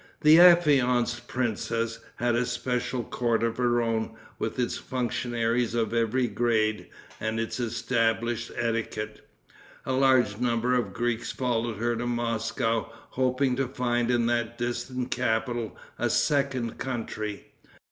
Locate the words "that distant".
14.25-15.11